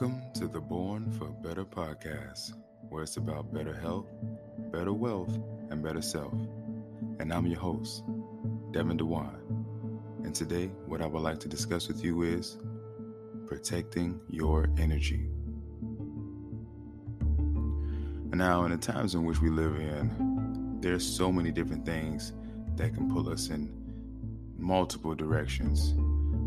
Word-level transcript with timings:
Welcome 0.00 0.22
to 0.34 0.46
the 0.46 0.60
Born 0.60 1.10
for 1.10 1.26
Better 1.26 1.64
podcast, 1.64 2.52
where 2.88 3.02
it's 3.02 3.16
about 3.16 3.52
better 3.52 3.74
health, 3.74 4.06
better 4.70 4.92
wealth, 4.92 5.36
and 5.70 5.82
better 5.82 6.00
self. 6.00 6.32
And 7.18 7.32
I'm 7.32 7.48
your 7.48 7.58
host, 7.58 8.04
Devin 8.70 8.98
Dewan. 8.98 9.34
And 10.22 10.32
today, 10.32 10.66
what 10.86 11.02
I 11.02 11.06
would 11.06 11.22
like 11.22 11.40
to 11.40 11.48
discuss 11.48 11.88
with 11.88 12.04
you 12.04 12.22
is 12.22 12.58
protecting 13.48 14.20
your 14.28 14.68
energy. 14.78 15.28
Now, 18.30 18.66
in 18.66 18.70
the 18.70 18.78
times 18.78 19.16
in 19.16 19.24
which 19.24 19.40
we 19.40 19.50
live 19.50 19.74
in, 19.80 20.78
there's 20.80 21.04
so 21.04 21.32
many 21.32 21.50
different 21.50 21.84
things 21.84 22.34
that 22.76 22.94
can 22.94 23.12
pull 23.12 23.28
us 23.28 23.48
in 23.48 23.68
multiple 24.56 25.16
directions. 25.16 25.96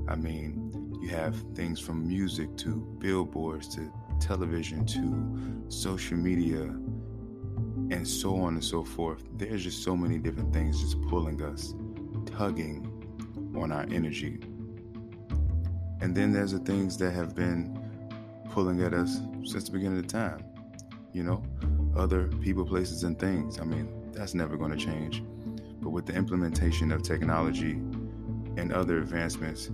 I 0.07 0.15
mean, 0.15 0.60
you 1.01 1.09
have 1.09 1.35
things 1.55 1.79
from 1.79 2.07
music 2.07 2.55
to 2.57 2.75
billboards 2.99 3.67
to 3.75 3.91
television 4.19 4.85
to 4.85 5.63
social 5.69 6.17
media 6.17 6.61
and 7.91 8.07
so 8.07 8.35
on 8.35 8.53
and 8.53 8.63
so 8.63 8.83
forth. 8.83 9.23
There's 9.35 9.63
just 9.63 9.83
so 9.83 9.97
many 9.97 10.19
different 10.19 10.53
things 10.53 10.79
just 10.79 11.01
pulling 11.09 11.41
us, 11.41 11.73
tugging 12.25 12.87
on 13.57 13.71
our 13.71 13.85
energy. 13.91 14.39
And 16.01 16.15
then 16.15 16.31
there's 16.31 16.51
the 16.51 16.59
things 16.59 16.97
that 16.97 17.11
have 17.11 17.35
been 17.35 17.77
pulling 18.49 18.81
at 18.81 18.93
us 18.93 19.19
since 19.43 19.65
the 19.65 19.71
beginning 19.71 19.97
of 19.97 20.07
the 20.07 20.09
time. 20.09 20.45
You 21.13 21.23
know, 21.23 21.43
other 21.95 22.27
people, 22.27 22.65
places, 22.65 23.03
and 23.03 23.19
things. 23.19 23.59
I 23.59 23.63
mean, 23.63 24.11
that's 24.13 24.33
never 24.33 24.55
going 24.55 24.71
to 24.71 24.77
change. 24.77 25.23
But 25.81 25.89
with 25.89 26.05
the 26.05 26.13
implementation 26.13 26.91
of 26.91 27.03
technology 27.03 27.71
and 28.55 28.71
other 28.71 28.99
advancements, 28.99 29.69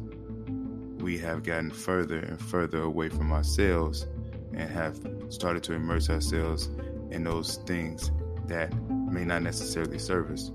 we 1.00 1.18
have 1.20 1.44
gotten 1.44 1.72
further 1.72 2.20
and 2.20 2.40
further 2.40 2.82
away 2.82 3.10
from 3.10 3.32
ourselves 3.32 4.08
and 4.54 4.70
have 4.70 5.00
started 5.30 5.64
to 5.64 5.74
immerse 5.74 6.10
ourselves 6.10 6.70
in 7.12 7.24
those 7.24 7.58
things 7.68 8.12
that 8.48 8.74
may 8.92 9.24
not 9.24 9.42
necessarily 9.42 10.00
serve 10.00 10.32
us. 10.32 10.52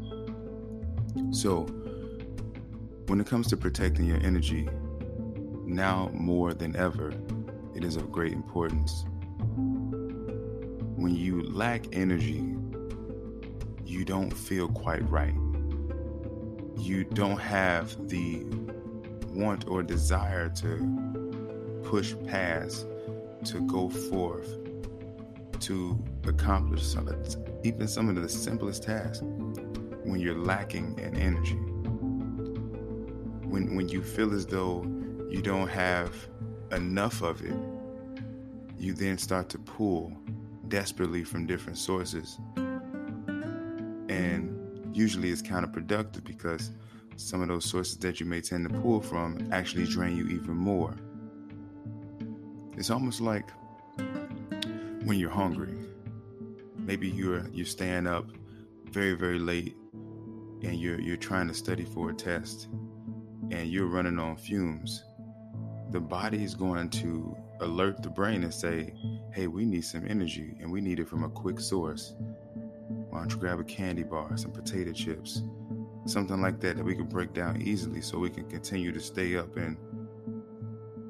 So, 1.31 1.63
when 3.07 3.21
it 3.21 3.27
comes 3.27 3.49
to 3.49 3.57
protecting 3.57 4.07
your 4.07 4.19
energy, 4.23 4.69
now 5.65 6.11
more 6.13 6.55
than 6.55 6.75
ever, 6.77 7.13
it 7.75 7.85
is 7.85 7.97
of 7.97 8.11
great 8.11 8.33
importance. 8.33 9.05
When 10.97 11.15
you 11.15 11.43
lack 11.43 11.95
energy, 11.95 12.55
you 13.85 14.05
don't 14.05 14.31
feel 14.31 14.69
quite 14.69 15.09
right. 15.11 15.35
You 16.79 17.05
don't 17.05 17.39
have 17.39 18.09
the 18.09 18.45
want 19.35 19.67
or 19.69 19.83
desire 19.83 20.49
to 20.49 21.81
push 21.85 22.15
past, 22.27 22.87
to 23.45 23.61
go 23.67 23.89
forth, 23.89 24.59
to 25.61 26.03
accomplish 26.27 26.85
some, 26.85 27.09
even 27.65 27.89
some 27.89 28.09
of 28.09 28.17
the 28.17 28.29
simplest 28.29 28.85
tasks 28.85 29.23
when 30.05 30.21
you're 30.21 30.39
lacking 30.39 30.99
in 30.99 31.17
energy. 31.17 31.55
When, 33.49 33.77
when 33.77 33.89
you 33.89 34.03
feel 34.03 34.33
as 34.35 34.47
though 34.47 34.83
you 35.31 35.43
don't 35.43 35.69
have 35.69 36.15
enough 36.71 37.23
of 37.23 37.43
it, 37.43 37.57
you 38.79 38.95
then 38.95 39.19
start 39.19 39.49
to 39.51 39.59
pull 39.59 40.13
desperately 40.69 41.23
from 41.23 41.47
different 41.47 41.79
sources. 41.79 42.39
And 44.09 44.59
usually 44.93 45.31
it's 45.31 45.43
counterproductive 45.43 46.25
because 46.25 46.73
some 47.17 47.43
of 47.43 47.49
those 47.49 47.65
sources 47.65 47.97
that 47.99 48.21
you 48.21 48.27
may 48.27 48.41
tend 48.41 48.69
to 48.69 48.81
pull 48.81 49.01
from 49.01 49.49
actually 49.53 49.87
drain 49.87 50.17
you 50.17 50.27
even 50.29 50.57
more. 50.57 50.95
It's 52.77 52.91
almost 52.91 53.21
like 53.21 53.49
when 55.05 55.19
you're 55.19 55.31
hungry. 55.31 55.75
Maybe 56.77 57.09
you're 57.09 57.47
you're 57.53 57.67
staying 57.67 58.07
up 58.07 58.27
very 58.91 59.13
very 59.15 59.39
late 59.39 59.77
and 60.63 60.79
you're 60.79 61.01
you're 61.01 61.17
trying 61.17 61.49
to 61.49 61.55
study 61.55 61.85
for 61.85 62.11
a 62.11 62.15
test 62.15 62.69
and 63.51 63.69
you're 63.69 63.87
running 63.87 64.19
on 64.19 64.37
fumes. 64.37 65.05
The 65.91 66.01
body 66.01 66.43
is 66.43 66.55
going 66.55 66.89
to 66.91 67.37
alert 67.61 68.03
the 68.03 68.11
brain 68.11 68.43
and 68.43 68.53
say, 68.53 68.95
"Hey, 69.33 69.47
we 69.47 69.65
need 69.65 69.85
some 69.85 70.07
energy 70.09 70.57
and 70.61 70.73
we 70.73 70.81
need 70.81 70.99
it 70.99 71.09
from 71.09 71.25
a 71.25 71.29
quick 71.29 71.61
source. 71.61 72.15
Why 73.11 73.21
don't 73.21 73.31
you 73.31 73.37
grab 73.37 73.61
a 73.61 73.65
candy 73.65 74.03
bar, 74.03 74.37
some 74.37 74.53
potato 74.53 74.93
chips?" 74.93 75.43
Something 76.07 76.41
like 76.41 76.61
that 76.61 76.77
that 76.77 76.85
we 76.85 76.95
can 76.95 77.07
break 77.07 77.33
down 77.33 77.61
easily 77.63 78.01
so 78.01 78.19
we 78.19 78.31
can 78.31 78.45
continue 78.49 78.93
to 78.93 79.01
stay 79.01 79.37
up 79.37 79.57
and 79.57 79.77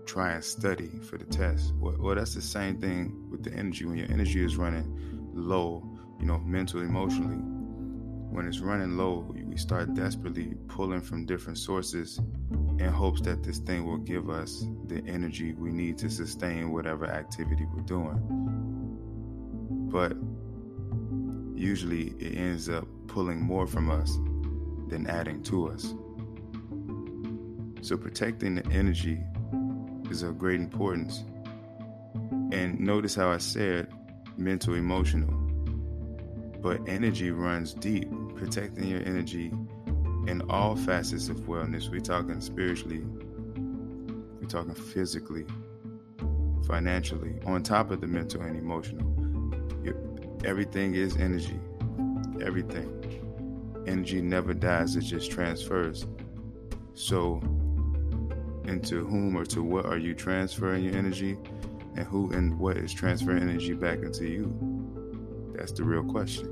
try 0.06 0.32
and 0.32 0.44
study 0.44 0.90
for 1.02 1.16
the 1.16 1.24
test. 1.24 1.74
Well, 1.76 1.96
well, 1.98 2.14
that's 2.14 2.34
the 2.34 2.42
same 2.42 2.80
thing 2.80 3.28
with 3.30 3.42
the 3.42 3.52
energy. 3.52 3.84
When 3.84 3.96
your 3.96 4.10
energy 4.10 4.44
is 4.44 4.56
running 4.56 5.30
low, 5.32 5.82
you 6.20 6.26
know, 6.26 6.38
mentally, 6.38 6.84
emotionally, 6.84 7.36
when 7.36 8.46
it's 8.46 8.60
running 8.60 8.96
low, 8.96 9.26
we 9.34 9.56
start 9.56 9.94
desperately 9.94 10.54
pulling 10.68 11.00
from 11.00 11.26
different 11.26 11.58
sources 11.58 12.18
in 12.78 12.88
hopes 12.88 13.20
that 13.22 13.42
this 13.42 13.58
thing 13.58 13.86
will 13.86 13.98
give 13.98 14.30
us 14.30 14.66
the 14.86 15.02
energy 15.06 15.52
we 15.52 15.70
need 15.70 15.98
to 15.98 16.10
sustain 16.10 16.72
whatever 16.72 17.06
activity 17.06 17.66
we're 17.74 17.82
doing. 17.82 18.18
But 19.90 20.16
usually 21.54 22.14
it 22.18 22.36
ends 22.36 22.68
up 22.68 22.86
pulling 23.06 23.40
more 23.40 23.66
from 23.66 23.90
us 23.90 24.18
than 24.92 25.06
adding 25.06 25.42
to 25.42 25.68
us. 25.68 25.94
So, 27.80 27.96
protecting 27.96 28.56
the 28.56 28.66
energy 28.70 29.18
is 30.10 30.22
of 30.22 30.38
great 30.38 30.60
importance. 30.60 31.24
And 32.52 32.78
notice 32.78 33.14
how 33.14 33.30
I 33.30 33.38
said 33.38 33.88
mental, 34.36 34.74
emotional. 34.74 35.32
But 36.60 36.86
energy 36.86 37.30
runs 37.30 37.72
deep. 37.74 38.08
Protecting 38.36 38.86
your 38.86 39.02
energy 39.02 39.50
in 40.26 40.42
all 40.48 40.76
facets 40.76 41.28
of 41.28 41.38
wellness. 41.40 41.90
We're 41.90 42.00
talking 42.00 42.40
spiritually, 42.40 43.02
we're 44.40 44.48
talking 44.48 44.74
physically, 44.74 45.46
financially, 46.66 47.38
on 47.46 47.62
top 47.62 47.90
of 47.90 48.00
the 48.00 48.06
mental 48.06 48.42
and 48.42 48.56
emotional. 48.56 49.08
Everything 50.44 50.94
is 50.96 51.16
energy. 51.16 51.60
Everything 52.44 53.21
energy 53.86 54.20
never 54.22 54.54
dies, 54.54 54.96
it 54.96 55.02
just 55.02 55.30
transfers. 55.30 56.06
So, 56.94 57.40
into 58.64 59.04
whom 59.06 59.36
or 59.36 59.44
to 59.46 59.62
what 59.62 59.86
are 59.86 59.98
you 59.98 60.14
transferring 60.14 60.84
your 60.84 60.96
energy? 60.96 61.38
And 61.94 62.06
who 62.06 62.30
and 62.32 62.58
what 62.58 62.78
is 62.78 62.92
transferring 62.92 63.42
energy 63.42 63.74
back 63.74 63.98
into 63.98 64.26
you? 64.26 65.52
That's 65.54 65.72
the 65.72 65.84
real 65.84 66.04
question. 66.04 66.50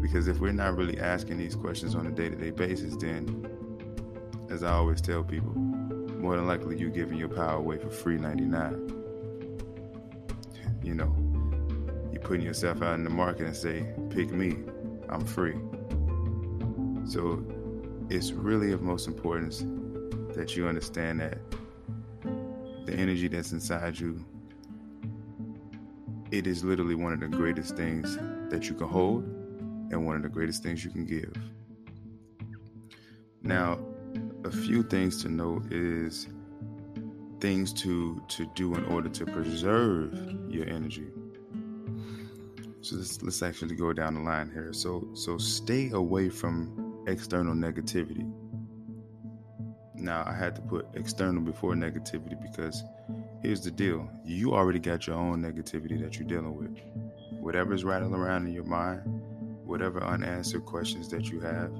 Because 0.00 0.28
if 0.28 0.40
we're 0.40 0.52
not 0.52 0.76
really 0.76 0.98
asking 0.98 1.38
these 1.38 1.54
questions 1.54 1.94
on 1.94 2.06
a 2.06 2.10
day 2.10 2.28
to 2.28 2.36
day 2.36 2.50
basis, 2.50 2.96
then, 2.96 3.46
as 4.50 4.62
I 4.62 4.72
always 4.72 5.00
tell 5.00 5.22
people, 5.22 5.54
more 6.24 6.36
than 6.36 6.46
likely 6.46 6.78
you're 6.78 6.88
giving 6.88 7.18
your 7.18 7.28
power 7.28 7.58
away 7.58 7.76
for 7.76 7.90
free 7.90 8.16
99. 8.16 9.02
You 10.82 10.94
know, 10.94 11.14
you're 12.10 12.22
putting 12.22 12.46
yourself 12.46 12.80
out 12.82 12.94
in 12.94 13.04
the 13.04 13.10
market 13.10 13.46
and 13.46 13.54
say, 13.54 13.92
pick 14.10 14.30
me. 14.30 14.56
I'm 15.08 15.24
free. 15.24 15.56
So 17.06 17.44
it's 18.08 18.32
really 18.32 18.72
of 18.72 18.82
most 18.82 19.06
importance 19.06 19.64
that 20.34 20.56
you 20.56 20.66
understand 20.66 21.20
that 21.20 21.38
the 22.86 22.94
energy 22.94 23.28
that's 23.28 23.52
inside 23.52 23.98
you 23.98 24.24
it 26.30 26.48
is 26.48 26.64
literally 26.64 26.96
one 26.96 27.12
of 27.12 27.20
the 27.20 27.28
greatest 27.28 27.76
things 27.76 28.18
that 28.50 28.68
you 28.68 28.74
can 28.74 28.88
hold 28.88 29.22
and 29.90 30.04
one 30.04 30.16
of 30.16 30.22
the 30.22 30.28
greatest 30.28 30.64
things 30.64 30.84
you 30.84 30.90
can 30.90 31.04
give. 31.04 31.32
Now, 33.42 33.78
a 34.44 34.50
few 34.50 34.82
things 34.82 35.22
to 35.22 35.28
note 35.28 35.72
is 35.72 36.28
things 37.40 37.72
to 37.74 38.22
to 38.28 38.46
do 38.54 38.74
in 38.74 38.84
order 38.86 39.08
to 39.10 39.26
preserve 39.26 40.12
your 40.48 40.66
energy. 40.68 41.06
So 42.84 42.96
let's, 42.96 43.22
let's 43.22 43.42
actually 43.42 43.76
go 43.76 43.94
down 43.94 44.12
the 44.12 44.20
line 44.20 44.50
here. 44.52 44.74
So 44.74 45.08
so 45.14 45.38
stay 45.38 45.88
away 45.92 46.28
from 46.28 47.02
external 47.06 47.54
negativity. 47.54 48.30
Now 49.94 50.22
I 50.26 50.34
had 50.34 50.54
to 50.56 50.60
put 50.60 50.88
external 50.92 51.40
before 51.40 51.72
negativity 51.72 52.36
because 52.42 52.84
here's 53.40 53.62
the 53.62 53.70
deal. 53.70 54.06
You 54.22 54.52
already 54.52 54.80
got 54.80 55.06
your 55.06 55.16
own 55.16 55.40
negativity 55.40 55.98
that 56.02 56.18
you're 56.18 56.28
dealing 56.28 56.54
with. 56.54 56.78
Whatever's 57.40 57.84
rattling 57.84 58.12
around 58.12 58.48
in 58.48 58.52
your 58.52 58.64
mind, 58.64 59.00
whatever 59.64 60.04
unanswered 60.04 60.66
questions 60.66 61.08
that 61.08 61.30
you 61.30 61.40
have, 61.40 61.70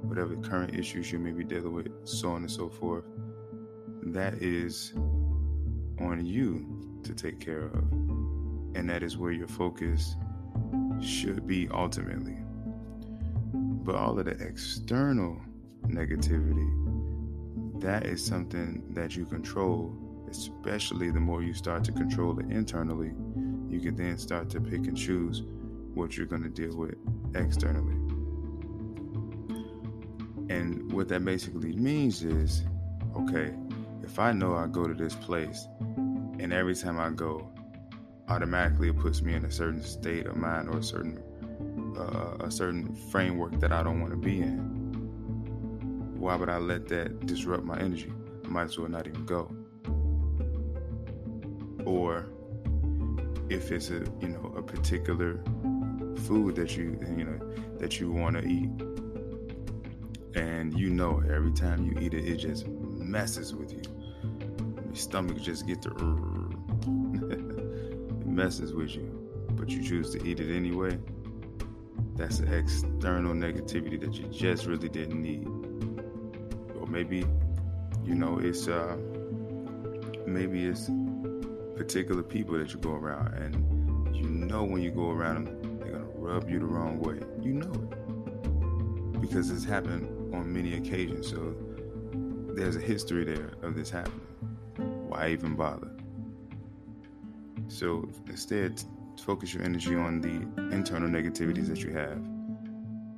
whatever 0.00 0.34
current 0.36 0.74
issues 0.74 1.12
you 1.12 1.18
may 1.18 1.32
be 1.32 1.44
dealing 1.44 1.74
with, 1.74 1.88
so 2.04 2.30
on 2.30 2.40
and 2.40 2.50
so 2.50 2.70
forth, 2.70 3.04
that 4.02 4.32
is 4.42 4.94
on 6.00 6.24
you 6.24 7.00
to 7.02 7.12
take 7.12 7.38
care 7.38 7.66
of. 7.66 7.92
And 8.74 8.88
that 8.88 9.02
is 9.02 9.18
where 9.18 9.30
your 9.30 9.46
focus 9.46 10.16
should 11.04 11.46
be 11.46 11.68
ultimately. 11.68 12.36
But 13.52 13.94
all 13.96 14.18
of 14.18 14.24
the 14.24 14.32
external 14.32 15.40
negativity, 15.86 17.80
that 17.80 18.06
is 18.06 18.24
something 18.24 18.82
that 18.90 19.14
you 19.14 19.26
control, 19.26 19.94
especially 20.30 21.10
the 21.10 21.20
more 21.20 21.42
you 21.42 21.54
start 21.54 21.84
to 21.84 21.92
control 21.92 22.38
it 22.38 22.46
internally, 22.50 23.12
you 23.68 23.80
can 23.80 23.96
then 23.96 24.16
start 24.18 24.48
to 24.50 24.60
pick 24.60 24.86
and 24.86 24.96
choose 24.96 25.42
what 25.94 26.16
you're 26.16 26.26
going 26.26 26.42
to 26.42 26.48
deal 26.48 26.76
with 26.76 26.94
externally. 27.34 27.94
And 30.48 30.92
what 30.92 31.08
that 31.08 31.24
basically 31.24 31.72
means 31.72 32.22
is 32.22 32.64
okay, 33.16 33.54
if 34.02 34.18
I 34.18 34.32
know 34.32 34.54
I 34.56 34.66
go 34.66 34.86
to 34.86 34.94
this 34.94 35.14
place 35.14 35.66
and 36.38 36.52
every 36.52 36.74
time 36.74 36.98
I 36.98 37.10
go, 37.10 37.53
automatically 38.28 38.88
it 38.88 38.98
puts 38.98 39.22
me 39.22 39.34
in 39.34 39.44
a 39.44 39.50
certain 39.50 39.82
state 39.82 40.26
of 40.26 40.36
mind 40.36 40.68
or 40.68 40.78
a 40.78 40.82
certain 40.82 41.22
uh, 41.98 42.44
a 42.44 42.50
certain 42.50 42.94
framework 43.10 43.58
that 43.60 43.72
I 43.72 43.82
don't 43.82 44.00
want 44.00 44.12
to 44.12 44.18
be 44.18 44.40
in. 44.40 44.58
Why 46.18 46.34
would 46.34 46.48
I 46.48 46.58
let 46.58 46.88
that 46.88 47.26
disrupt 47.26 47.64
my 47.64 47.78
energy? 47.78 48.12
I 48.44 48.48
might 48.48 48.64
as 48.64 48.78
well 48.78 48.88
not 48.88 49.06
even 49.06 49.24
go. 49.26 49.54
Or 51.84 52.26
if 53.50 53.70
it's 53.70 53.90
a 53.90 54.04
you 54.20 54.28
know 54.28 54.54
a 54.56 54.62
particular 54.62 55.40
food 56.26 56.56
that 56.56 56.76
you 56.76 56.98
you 57.16 57.24
know 57.24 57.38
that 57.78 58.00
you 58.00 58.10
want 58.10 58.36
to 58.36 58.44
eat 58.46 58.70
and 60.34 60.78
you 60.78 60.90
know 60.90 61.22
every 61.30 61.52
time 61.52 61.84
you 61.84 61.96
eat 62.00 62.14
it 62.14 62.24
it 62.24 62.36
just 62.36 62.66
messes 62.66 63.54
with 63.54 63.72
you 63.72 63.82
your 64.86 64.96
stomach 64.96 65.40
just 65.40 65.66
get 65.66 65.84
it 65.84 65.92
messes 68.34 68.74
with 68.74 68.94
you 68.94 69.20
but 69.56 69.68
you 69.68 69.82
choose 69.82 70.10
to 70.10 70.26
eat 70.26 70.40
it 70.40 70.54
anyway 70.54 70.98
that's 72.16 72.40
external 72.40 73.34
negativity 73.34 74.00
that 74.00 74.14
you 74.14 74.24
just 74.28 74.66
really 74.66 74.88
didn't 74.88 75.20
need. 75.20 75.46
Or 76.78 76.86
maybe 76.86 77.26
you 78.04 78.14
know 78.14 78.38
it's 78.38 78.68
uh 78.68 78.96
maybe 80.26 80.64
it's 80.66 80.90
particular 81.76 82.22
people 82.22 82.56
that 82.58 82.72
you 82.72 82.78
go 82.78 82.92
around 82.92 83.34
and 83.34 84.14
you 84.14 84.28
know 84.28 84.62
when 84.62 84.82
you 84.82 84.90
go 84.90 85.10
around 85.10 85.46
them 85.46 85.78
they're 85.80 85.92
gonna 85.92 86.04
rub 86.04 86.48
you 86.48 86.60
the 86.60 86.66
wrong 86.66 87.00
way. 87.00 87.18
You 87.42 87.54
know 87.54 87.72
it. 87.72 89.20
Because 89.20 89.50
it's 89.50 89.64
happened 89.64 90.34
on 90.34 90.52
many 90.52 90.74
occasions 90.74 91.30
so 91.30 91.54
there's 92.54 92.76
a 92.76 92.80
history 92.80 93.24
there 93.24 93.50
of 93.62 93.74
this 93.74 93.90
happening. 93.90 94.20
Why 95.08 95.30
even 95.30 95.56
bother 95.56 95.93
so 97.68 98.08
instead 98.28 98.82
focus 99.24 99.54
your 99.54 99.62
energy 99.62 99.94
on 99.94 100.20
the 100.20 100.74
internal 100.74 101.08
negativities 101.08 101.68
that 101.68 101.78
you 101.78 101.90
have 101.90 102.18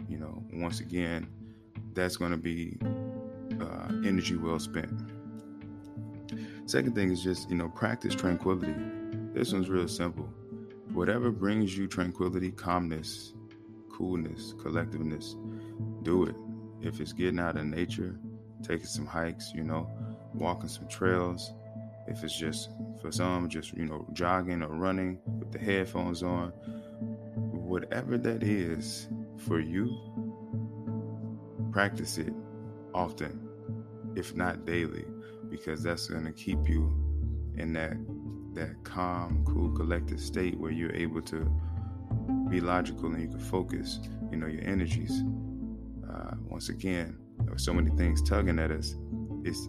you 0.08 0.18
know 0.18 0.42
once 0.52 0.80
again 0.80 1.26
that's 1.94 2.16
going 2.16 2.30
to 2.30 2.36
be 2.36 2.76
uh, 3.60 3.88
energy 4.04 4.36
well 4.36 4.58
spent 4.58 4.92
Second 6.66 6.96
thing 6.96 7.12
is 7.12 7.22
just, 7.22 7.48
you 7.48 7.56
know, 7.56 7.68
practice 7.68 8.12
tranquility. 8.12 8.74
This 9.32 9.52
one's 9.52 9.68
real 9.68 9.86
simple. 9.86 10.24
Whatever 10.92 11.30
brings 11.30 11.78
you 11.78 11.86
tranquility, 11.86 12.50
calmness, 12.50 13.34
coolness, 13.88 14.52
collectiveness, 14.54 15.36
do 16.02 16.24
it. 16.24 16.34
If 16.82 17.00
it's 17.00 17.12
getting 17.12 17.38
out 17.38 17.56
in 17.56 17.70
nature, 17.70 18.18
taking 18.64 18.86
some 18.86 19.06
hikes, 19.06 19.52
you 19.54 19.62
know, 19.62 19.88
walking 20.34 20.68
some 20.68 20.88
trails, 20.88 21.52
if 22.08 22.22
it's 22.22 22.38
just 22.38 22.70
for 23.00 23.10
some, 23.10 23.48
just, 23.48 23.72
you 23.74 23.86
know, 23.86 24.06
jogging 24.12 24.62
or 24.62 24.68
running 24.68 25.18
with 25.38 25.52
the 25.52 25.58
headphones 25.58 26.22
on, 26.22 26.48
whatever 27.52 28.16
that 28.18 28.42
is 28.42 29.08
for 29.36 29.60
you, 29.60 29.90
practice 31.72 32.18
it 32.18 32.32
often, 32.94 33.48
if 34.14 34.34
not 34.34 34.64
daily 34.64 35.04
because 35.50 35.82
that's 35.82 36.08
going 36.08 36.24
to 36.24 36.32
keep 36.32 36.68
you 36.68 36.92
in 37.56 37.72
that 37.72 37.96
that 38.54 38.74
calm, 38.84 39.44
cool, 39.46 39.70
collected 39.70 40.18
state 40.18 40.58
where 40.58 40.70
you're 40.70 40.94
able 40.94 41.20
to 41.20 41.44
be 42.48 42.58
logical 42.58 43.12
and 43.12 43.20
you 43.20 43.28
can 43.28 43.38
focus, 43.38 44.00
you 44.30 44.38
know, 44.38 44.46
your 44.46 44.62
energies. 44.62 45.22
Uh, 46.10 46.34
once 46.48 46.70
again, 46.70 47.18
there 47.44 47.54
are 47.54 47.58
so 47.58 47.74
many 47.74 47.90
things 47.98 48.22
tugging 48.22 48.58
at 48.58 48.70
us. 48.70 48.96
It's 49.44 49.68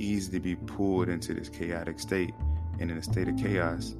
easy 0.00 0.32
to 0.32 0.40
be 0.40 0.56
pulled 0.56 1.08
into 1.08 1.34
this 1.34 1.48
chaotic 1.48 2.00
state, 2.00 2.34
and 2.78 2.90
in 2.90 2.96
a 2.96 3.02
state 3.02 3.28
of 3.28 3.36
chaos, 3.36 3.94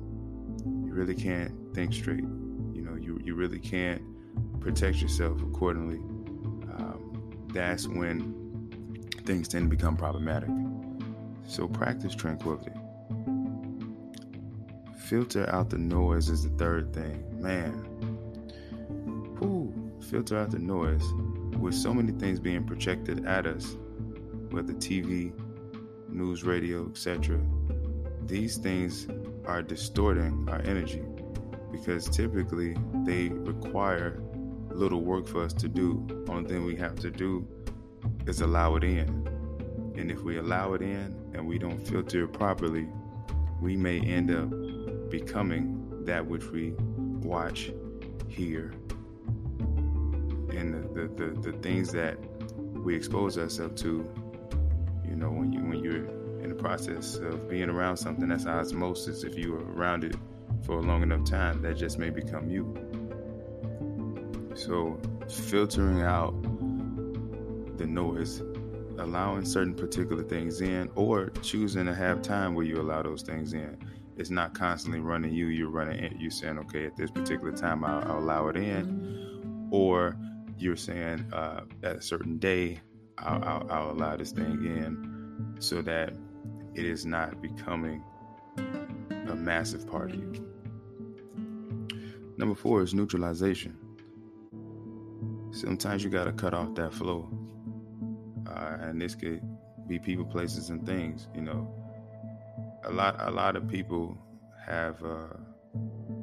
you 0.64 0.92
really 0.92 1.14
can't 1.14 1.52
think 1.74 1.92
straight. 1.92 2.24
You 2.72 2.82
know, 2.82 2.96
you 2.96 3.20
you 3.22 3.34
really 3.34 3.60
can't 3.60 4.02
protect 4.60 5.00
yourself 5.00 5.42
accordingly. 5.42 5.98
Um, 6.74 7.48
that's 7.52 7.86
when 7.86 8.68
things 9.24 9.48
tend 9.48 9.70
to 9.70 9.76
become 9.76 9.96
problematic. 9.96 10.50
So 11.46 11.68
practice 11.68 12.14
tranquility. 12.14 12.72
Filter 14.98 15.48
out 15.50 15.70
the 15.70 15.78
noise 15.78 16.28
is 16.28 16.44
the 16.44 16.50
third 16.50 16.94
thing. 16.94 17.24
Man, 17.40 17.86
whoo, 19.40 19.74
filter 20.08 20.38
out 20.38 20.50
the 20.50 20.58
noise. 20.58 21.04
With 21.58 21.74
so 21.74 21.92
many 21.92 22.12
things 22.12 22.38
being 22.38 22.64
projected 22.64 23.26
at 23.26 23.46
us, 23.46 23.76
whether 24.50 24.72
TV, 24.74 25.32
news, 26.12 26.44
radio, 26.44 26.88
etc., 26.88 27.40
these 28.26 28.56
things 28.56 29.08
are 29.46 29.62
distorting 29.62 30.48
our 30.48 30.60
energy 30.62 31.02
because 31.72 32.08
typically 32.08 32.76
they 33.04 33.28
require 33.28 34.22
little 34.70 35.02
work 35.02 35.26
for 35.26 35.42
us 35.42 35.52
to 35.54 35.68
do. 35.68 36.06
Only 36.28 36.48
thing 36.48 36.64
we 36.64 36.76
have 36.76 36.96
to 37.00 37.10
do 37.10 37.46
is 38.26 38.40
allow 38.40 38.76
it 38.76 38.84
in. 38.84 39.08
And 39.96 40.10
if 40.10 40.22
we 40.22 40.38
allow 40.38 40.74
it 40.74 40.82
in 40.82 41.16
and 41.34 41.46
we 41.46 41.58
don't 41.58 41.80
filter 41.86 42.24
it 42.24 42.32
properly, 42.32 42.88
we 43.60 43.76
may 43.76 44.00
end 44.00 44.30
up 44.30 45.10
becoming 45.10 46.04
that 46.04 46.24
which 46.24 46.46
we 46.46 46.72
watch, 47.22 47.72
hear, 48.28 48.72
and 50.50 50.74
the, 50.74 51.08
the, 51.08 51.26
the, 51.26 51.50
the 51.50 51.58
things 51.58 51.92
that 51.92 52.16
we 52.56 52.94
expose 52.94 53.36
ourselves 53.36 53.82
to. 53.82 54.08
Know, 55.20 55.30
when 55.30 55.52
you 55.52 55.60
when 55.60 55.84
you're 55.84 56.06
in 56.40 56.48
the 56.48 56.54
process 56.54 57.16
of 57.16 57.46
being 57.46 57.68
around 57.68 57.98
something 57.98 58.28
that's 58.28 58.46
osmosis, 58.46 59.22
if 59.22 59.36
you 59.36 59.54
are 59.54 59.72
around 59.74 60.02
it 60.02 60.16
for 60.64 60.78
a 60.78 60.80
long 60.80 61.02
enough 61.02 61.24
time, 61.24 61.60
that 61.60 61.76
just 61.76 61.98
may 61.98 62.08
become 62.08 62.48
you. 62.48 62.74
So 64.54 64.98
filtering 65.28 66.00
out 66.00 66.32
the 67.76 67.86
noise 67.86 68.40
allowing 68.98 69.44
certain 69.44 69.74
particular 69.74 70.22
things 70.22 70.62
in 70.62 70.90
or 70.94 71.28
choosing 71.42 71.84
to 71.84 71.94
have 71.94 72.22
time 72.22 72.54
where 72.54 72.64
you 72.64 72.80
allow 72.80 73.02
those 73.02 73.20
things 73.20 73.52
in. 73.52 73.76
It's 74.16 74.30
not 74.30 74.54
constantly 74.54 75.00
running 75.00 75.34
you, 75.34 75.48
you're 75.48 75.70
running 75.70 76.02
it. 76.02 76.14
You're 76.18 76.30
saying, 76.30 76.58
okay, 76.60 76.86
at 76.86 76.96
this 76.96 77.10
particular 77.10 77.52
time, 77.52 77.84
I'll, 77.84 78.10
I'll 78.10 78.18
allow 78.18 78.48
it 78.48 78.56
in. 78.56 79.68
Or 79.70 80.16
you're 80.58 80.76
saying, 80.76 81.26
uh, 81.32 81.62
at 81.82 81.96
a 81.96 82.02
certain 82.02 82.38
day, 82.38 82.80
I'll, 83.18 83.44
I'll, 83.44 83.66
I'll 83.70 83.90
allow 83.92 84.16
this 84.16 84.32
thing 84.32 84.64
in 84.64 85.56
so 85.58 85.82
that 85.82 86.14
it 86.74 86.84
is 86.84 87.04
not 87.04 87.42
becoming 87.42 88.02
a 89.28 89.34
massive 89.34 89.86
part 89.86 90.10
of 90.10 90.16
you. 90.16 90.46
Number 92.36 92.54
four 92.54 92.82
is 92.82 92.94
neutralization. 92.94 93.76
Sometimes 95.52 96.02
you 96.02 96.10
got 96.10 96.24
to 96.24 96.32
cut 96.32 96.54
off 96.54 96.74
that 96.76 96.94
flow 96.94 97.28
uh, 98.50 98.76
and 98.80 99.00
this 99.00 99.14
could 99.14 99.40
be 99.86 99.98
people, 99.98 100.24
places, 100.24 100.70
and 100.70 100.84
things. 100.86 101.28
You 101.34 101.42
know, 101.42 101.74
a 102.84 102.90
lot 102.90 103.16
a 103.18 103.30
lot 103.30 103.56
of 103.56 103.68
people 103.68 104.16
have 104.64 105.02
uh, 105.04 105.34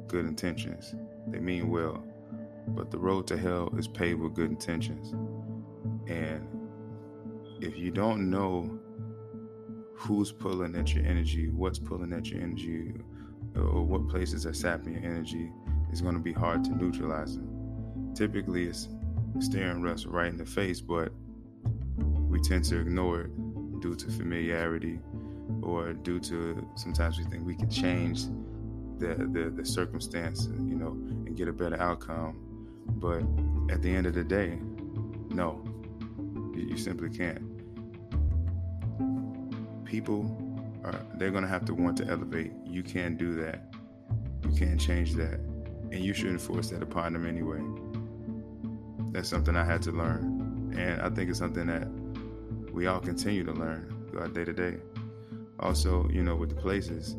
good 0.06 0.26
intentions. 0.26 0.94
They 1.28 1.40
mean 1.40 1.68
well, 1.70 2.02
but 2.68 2.90
the 2.90 2.98
road 2.98 3.26
to 3.28 3.36
hell 3.36 3.72
is 3.76 3.88
paved 3.88 4.20
with 4.20 4.34
good 4.34 4.50
intentions. 4.50 5.12
And 6.08 6.46
if 7.60 7.76
you 7.76 7.90
don't 7.90 8.30
know 8.30 8.78
who's 9.94 10.32
pulling 10.32 10.76
at 10.76 10.94
your 10.94 11.04
energy, 11.04 11.48
what's 11.48 11.78
pulling 11.78 12.12
at 12.12 12.26
your 12.26 12.40
energy, 12.40 12.92
or 13.56 13.82
what 13.82 14.08
places 14.08 14.46
are 14.46 14.54
sapping 14.54 14.94
your 14.94 15.04
energy, 15.04 15.50
it's 15.90 16.00
going 16.00 16.14
to 16.14 16.20
be 16.20 16.32
hard 16.32 16.64
to 16.64 16.70
neutralize 16.70 17.36
them. 17.36 18.12
Typically, 18.14 18.64
it's 18.64 18.88
staring 19.40 19.86
us 19.86 20.06
right 20.06 20.28
in 20.28 20.36
the 20.36 20.46
face, 20.46 20.80
but 20.80 21.12
we 21.96 22.40
tend 22.40 22.64
to 22.64 22.80
ignore 22.80 23.22
it 23.22 23.80
due 23.80 23.94
to 23.94 24.06
familiarity 24.10 25.00
or 25.62 25.92
due 25.92 26.20
to 26.20 26.66
sometimes 26.76 27.18
we 27.18 27.24
think 27.24 27.44
we 27.44 27.54
can 27.54 27.70
change 27.70 28.24
the, 28.98 29.14
the, 29.32 29.52
the 29.54 29.64
circumstance, 29.64 30.46
you 30.46 30.74
know, 30.74 30.90
and 31.26 31.36
get 31.36 31.48
a 31.48 31.52
better 31.52 31.80
outcome. 31.80 32.36
But 32.86 33.22
at 33.72 33.82
the 33.82 33.94
end 33.94 34.06
of 34.06 34.14
the 34.14 34.24
day, 34.24 34.58
no, 35.30 35.62
you 36.60 36.76
simply 36.76 37.10
can't. 37.10 37.42
People 39.84 40.36
are 40.84 40.94
they're 41.16 41.30
gonna 41.30 41.48
have 41.48 41.64
to 41.66 41.74
want 41.74 41.96
to 41.98 42.06
elevate. 42.06 42.52
You 42.64 42.82
can't 42.82 43.18
do 43.18 43.34
that. 43.36 43.74
You 44.42 44.56
can't 44.56 44.80
change 44.80 45.14
that. 45.14 45.40
And 45.90 46.04
you 46.04 46.12
shouldn't 46.12 46.40
force 46.40 46.70
that 46.70 46.82
upon 46.82 47.14
them 47.14 47.26
anyway. 47.26 47.62
That's 49.12 49.28
something 49.28 49.56
I 49.56 49.64
had 49.64 49.82
to 49.82 49.92
learn. 49.92 50.74
And 50.76 51.00
I 51.00 51.08
think 51.08 51.30
it's 51.30 51.38
something 51.38 51.66
that 51.66 51.88
we 52.72 52.86
all 52.86 53.00
continue 53.00 53.44
to 53.44 53.52
learn 53.52 54.06
throughout 54.10 54.34
day 54.34 54.44
to 54.44 54.52
day. 54.52 54.76
Also, 55.60 56.08
you 56.10 56.22
know, 56.22 56.36
with 56.36 56.50
the 56.50 56.54
places, 56.54 57.16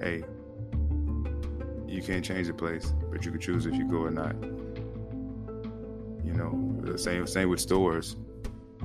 hey, 0.00 0.24
you 1.86 2.02
can't 2.02 2.24
change 2.24 2.46
the 2.46 2.54
place, 2.54 2.92
but 3.10 3.24
you 3.24 3.30
can 3.30 3.40
choose 3.40 3.66
if 3.66 3.74
you 3.74 3.88
go 3.88 3.98
or 3.98 4.10
not. 4.10 4.34
You 6.24 6.32
know, 6.32 6.80
the 6.82 6.98
same 6.98 7.26
same 7.26 7.50
with 7.50 7.60
stores, 7.60 8.16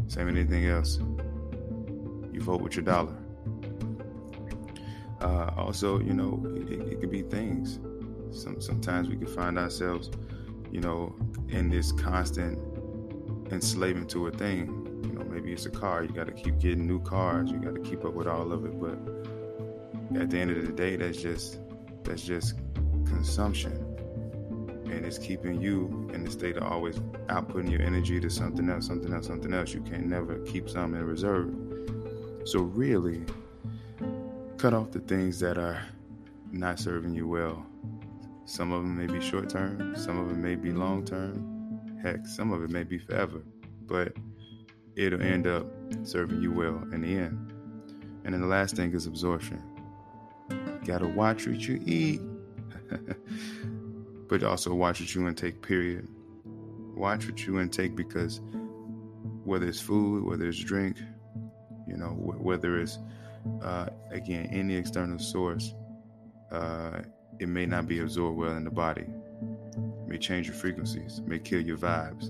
same 0.07 0.25
with 0.25 0.37
anything 0.37 0.65
else. 0.65 0.99
You 2.31 2.41
vote 2.41 2.61
with 2.61 2.75
your 2.75 2.85
dollar. 2.85 3.15
Uh, 5.21 5.51
also, 5.57 5.99
you 5.99 6.13
know, 6.13 6.41
it, 6.69 6.93
it 6.93 6.99
could 7.01 7.11
be 7.11 7.23
things. 7.23 7.79
Some 8.31 8.61
sometimes 8.61 9.09
we 9.09 9.17
can 9.17 9.27
find 9.27 9.57
ourselves, 9.57 10.09
you 10.71 10.79
know, 10.79 11.15
in 11.49 11.69
this 11.69 11.91
constant 11.91 12.57
enslavement 13.51 14.09
to 14.11 14.27
a 14.27 14.31
thing. 14.31 14.67
You 15.03 15.13
know, 15.13 15.25
maybe 15.25 15.51
it's 15.51 15.65
a 15.65 15.69
car. 15.69 16.03
You 16.03 16.09
got 16.09 16.27
to 16.27 16.33
keep 16.33 16.59
getting 16.59 16.87
new 16.87 17.01
cars. 17.01 17.51
You 17.51 17.57
got 17.57 17.75
to 17.75 17.81
keep 17.81 18.05
up 18.05 18.13
with 18.13 18.27
all 18.27 18.51
of 18.51 18.65
it. 18.65 18.79
But 18.79 18.97
at 20.21 20.29
the 20.29 20.39
end 20.39 20.51
of 20.51 20.65
the 20.65 20.71
day, 20.71 20.95
that's 20.95 21.21
just 21.21 21.59
that's 22.03 22.23
just 22.23 22.55
consumption, 23.05 23.88
and 24.91 25.05
it's 25.05 25.17
keeping 25.17 25.62
you 25.62 26.10
in 26.13 26.24
the 26.24 26.31
state 26.31 26.58
of 26.58 26.63
always 26.63 27.00
outputting 27.27 27.72
your 27.72 27.81
energy 27.81 28.19
to 28.19 28.29
something 28.29 28.69
else, 28.69 28.88
something 28.88 29.13
else, 29.13 29.27
something 29.27 29.53
else. 29.53 29.74
You 29.74 29.81
can't 29.81 30.05
never 30.05 30.39
keep 30.39 30.69
some 30.69 30.96
in 30.96 31.03
reserve. 31.03 31.53
So 32.46 32.62
really, 32.62 33.25
cut 34.58 34.74
off 34.74 34.91
the 34.91 35.00
things 35.00 35.39
that 35.39 35.58
are 35.58 35.81
not 36.51 36.79
serving 36.79 37.13
you 37.13 37.27
well. 37.27 37.65
Some 38.46 38.72
of 38.72 38.81
them 38.81 38.98
may 38.98 39.05
be 39.05 39.22
short 39.22 39.50
term, 39.50 39.96
some 39.96 40.17
of 40.17 40.27
them 40.27 40.41
may 40.41 40.55
be 40.55 40.72
long 40.72 41.05
term. 41.05 41.79
Heck, 42.01 42.25
some 42.25 42.51
of 42.51 42.63
it 42.63 42.69
may 42.69 42.84
be 42.84 42.98
forever, 42.98 43.41
but 43.86 44.13
it'll 44.96 45.22
end 45.22 45.48
up 45.48 45.67
serving 46.03 46.41
you 46.41 46.51
well 46.51 46.81
in 46.91 47.01
the 47.01 47.15
end. 47.15 47.53
And 48.24 48.34
then 48.34 48.41
the 48.41 48.48
last 48.48 48.75
thing 48.75 48.93
is 48.93 49.05
absorption. 49.05 49.62
You 50.50 50.79
gotta 50.86 51.08
watch 51.08 51.46
what 51.48 51.60
you 51.67 51.81
eat, 51.86 52.22
but 54.29 54.43
also 54.43 54.74
watch 54.74 55.01
what 55.01 55.13
you 55.13 55.27
intake, 55.27 55.62
period. 55.62 56.07
Watch 56.95 57.25
what 57.25 57.45
you 57.45 57.59
intake 57.59 57.95
because 57.95 58.39
whether 59.43 59.67
it's 59.67 59.81
food, 59.81 60.24
whether 60.24 60.48
it's 60.48 60.59
drink, 60.59 60.98
you 61.88 61.98
know, 61.98 62.09
whether 62.09 62.79
it's, 62.79 63.00
uh, 63.63 63.88
again, 64.12 64.48
any 64.51 64.75
external 64.75 65.17
source, 65.17 65.74
uh, 66.51 67.01
it 67.39 67.48
may 67.50 67.65
not 67.65 67.88
be 67.88 68.00
absorbed 68.00 68.38
well 68.38 68.55
in 68.55 68.63
the 68.63 68.69
body. 68.69 69.07
It 69.07 70.07
may 70.07 70.17
change 70.19 70.45
your 70.48 70.55
frequencies, 70.55 71.21
may 71.25 71.39
kill 71.39 71.62
your 71.62 71.77
vibes, 71.77 72.29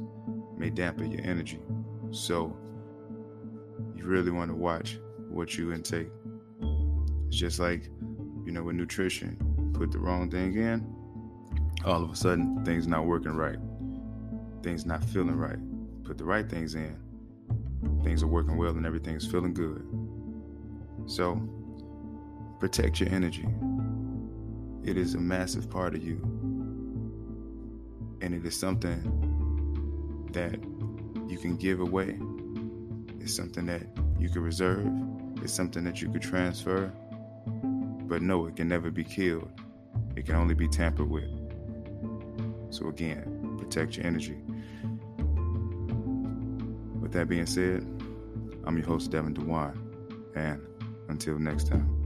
may 0.58 0.70
dampen 0.70 1.12
your 1.12 1.26
energy. 1.26 1.60
So 2.12 2.56
you 3.96 4.06
really 4.06 4.32
want 4.32 4.50
to 4.52 4.56
watch 4.56 4.98
what 5.30 5.58
you 5.58 5.74
intake. 5.74 6.10
It's 7.28 7.38
just 7.38 7.60
like, 7.60 7.90
you 8.46 8.52
know, 8.52 8.64
with 8.64 8.76
nutrition, 8.76 9.72
put 9.74 9.92
the 9.92 10.00
wrong 10.00 10.32
thing 10.32 10.56
in, 10.56 10.96
all 11.86 12.04
of 12.04 12.12
a 12.12 12.16
sudden 12.16 12.64
things 12.66 12.88
not 12.88 13.06
working 13.06 13.32
right. 13.32 13.60
Things 14.64 14.86
not 14.86 15.04
feeling 15.04 15.36
right. 15.36 15.60
Put 16.04 16.18
the 16.18 16.26
right 16.26 16.50
things 16.50 16.76
in. 16.76 16.98
Things 18.04 18.24
are 18.24 18.28
working 18.28 18.58
well 18.58 18.72
and 18.72 18.86
everything's 18.86 19.26
feeling 19.26 19.54
good. 19.54 19.86
So 21.06 21.42
protect 22.60 23.00
your 23.00 23.10
energy. 23.10 23.48
It 24.84 24.98
is 24.98 25.14
a 25.16 25.20
massive 25.20 25.70
part 25.70 25.96
of 25.96 26.04
you. 26.04 26.20
And 28.22 28.34
it 28.34 28.46
is 28.46 28.58
something 28.58 30.28
that 30.34 30.60
you 31.30 31.38
can 31.38 31.56
give 31.56 31.80
away. 31.80 32.20
It's 33.20 33.36
something 33.36 33.66
that 33.68 33.84
you 34.20 34.30
can 34.30 34.42
reserve. 34.42 34.88
It's 35.42 35.54
something 35.54 35.84
that 35.86 36.02
you 36.02 36.12
could 36.12 36.22
transfer. 36.22 36.92
But 37.46 38.22
no, 38.22 38.48
it 38.48 38.56
can 38.58 38.68
never 38.68 38.92
be 38.92 39.04
killed. 39.04 39.52
It 40.16 40.26
can 40.26 40.36
only 40.36 40.56
be 40.56 40.68
tampered 40.68 41.10
with. 41.10 41.39
So 42.70 42.88
again, 42.88 43.56
protect 43.58 43.98
your 43.98 44.06
energy. 44.06 44.38
With 47.02 47.12
that 47.14 47.28
being 47.28 47.46
said, 47.46 47.84
I'm 48.66 48.78
your 48.78 48.86
host, 48.86 49.12
Devin 49.12 49.34
Dewan. 49.34 49.74
And 50.36 50.62
until 51.08 51.40
next 51.40 51.68
time. 51.68 51.99